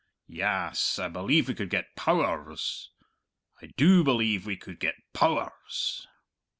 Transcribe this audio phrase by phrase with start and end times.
[0.25, 2.89] Yass; I believe we could get Pow ers.
[3.61, 6.07] I do believe we could get Pow ers."